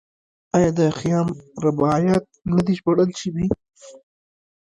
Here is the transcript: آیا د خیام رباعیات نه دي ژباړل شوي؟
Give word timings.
آیا 0.55 0.69
د 0.79 0.81
خیام 0.99 1.27
رباعیات 1.65 2.25
نه 2.55 2.61
دي 2.65 2.73
ژباړل 2.79 3.09
شوي؟ 3.21 3.45